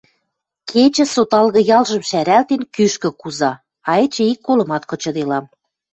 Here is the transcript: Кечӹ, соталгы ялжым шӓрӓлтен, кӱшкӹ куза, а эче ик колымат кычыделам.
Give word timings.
Кечӹ, 0.69 1.05
соталгы 1.13 1.61
ялжым 1.77 2.03
шӓрӓлтен, 2.09 2.61
кӱшкӹ 2.75 3.09
куза, 3.21 3.51
а 3.89 3.91
эче 4.03 4.23
ик 4.31 4.39
колымат 4.47 4.83
кычыделам. 4.89 5.45